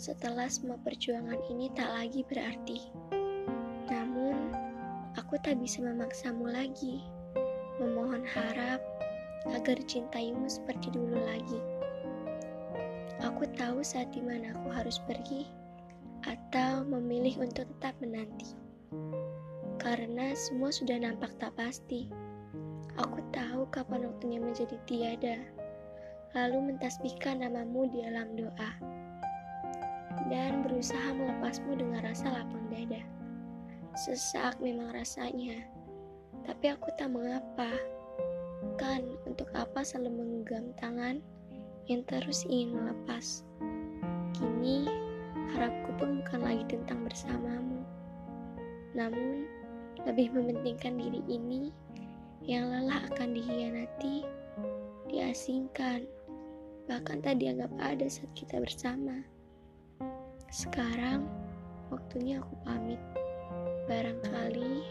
[0.00, 2.88] setelah semua perjuangan ini tak lagi berarti.
[3.92, 4.56] Namun,
[5.20, 7.04] aku tak bisa memaksamu lagi,
[7.76, 8.80] memohon harap
[9.52, 11.60] agar cintaimu seperti dulu lagi.
[13.20, 15.44] Aku tahu saat di mana aku harus pergi,
[16.24, 18.56] atau memilih untuk tetap menanti.
[19.76, 22.08] Karena semua sudah nampak tak pasti.
[22.96, 25.36] Aku tahu kapan waktunya menjadi tiada,
[26.36, 28.70] lalu mentasbihkan namamu di alam doa
[30.30, 33.02] dan berusaha melepasmu dengan rasa lapang dada.
[33.98, 35.66] Sesak memang rasanya,
[36.46, 37.74] tapi aku tak mengapa.
[38.78, 41.16] Kan, untuk apa selalu menggenggam tangan
[41.90, 43.42] yang terus ingin melepas?
[44.36, 44.86] Kini,
[45.56, 47.82] harapku pun bukan lagi tentang bersamamu.
[48.94, 49.48] Namun,
[50.06, 51.74] lebih mementingkan diri ini
[52.46, 54.24] yang lelah akan dihianati,
[55.10, 56.06] diasingkan,
[56.90, 59.22] bahkan tak dianggap ada saat kita bersama.
[60.50, 61.22] Sekarang
[61.94, 62.98] waktunya aku pamit.
[63.86, 64.82] Barangkali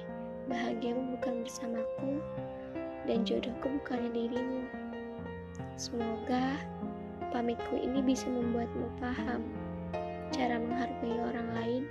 [0.47, 2.23] bahagiamu bukan bersamaku
[3.03, 4.63] dan jodohku bukannya dirimu.
[5.75, 6.55] Semoga
[7.35, 9.43] pamitku ini bisa membuatmu paham
[10.31, 11.83] cara menghargai orang lain